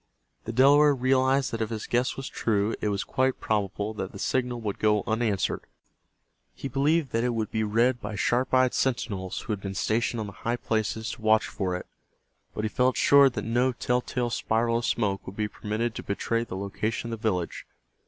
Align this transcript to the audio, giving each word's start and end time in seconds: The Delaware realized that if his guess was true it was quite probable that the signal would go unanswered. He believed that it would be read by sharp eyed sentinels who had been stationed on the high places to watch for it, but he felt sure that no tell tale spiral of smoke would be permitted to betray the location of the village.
The 0.45 0.51
Delaware 0.51 0.95
realized 0.95 1.51
that 1.51 1.61
if 1.61 1.69
his 1.69 1.85
guess 1.85 2.17
was 2.17 2.27
true 2.27 2.75
it 2.81 2.89
was 2.89 3.03
quite 3.03 3.39
probable 3.39 3.93
that 3.93 4.11
the 4.11 4.17
signal 4.17 4.59
would 4.61 4.79
go 4.79 5.03
unanswered. 5.05 5.61
He 6.55 6.67
believed 6.67 7.11
that 7.11 7.23
it 7.23 7.35
would 7.35 7.51
be 7.51 7.63
read 7.63 8.01
by 8.01 8.15
sharp 8.15 8.51
eyed 8.51 8.73
sentinels 8.73 9.41
who 9.41 9.53
had 9.53 9.61
been 9.61 9.75
stationed 9.75 10.19
on 10.19 10.25
the 10.25 10.31
high 10.41 10.57
places 10.57 11.11
to 11.11 11.21
watch 11.21 11.45
for 11.45 11.75
it, 11.75 11.85
but 12.55 12.63
he 12.65 12.67
felt 12.67 12.97
sure 12.97 13.29
that 13.29 13.45
no 13.45 13.71
tell 13.71 14.01
tale 14.01 14.31
spiral 14.31 14.79
of 14.79 14.85
smoke 14.87 15.27
would 15.27 15.35
be 15.35 15.47
permitted 15.47 15.93
to 15.93 16.01
betray 16.01 16.43
the 16.43 16.57
location 16.57 17.13
of 17.13 17.19
the 17.21 17.29
village. 17.29 17.67